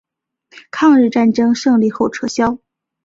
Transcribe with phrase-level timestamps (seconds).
[0.71, 2.57] 抗日战争胜利后撤销。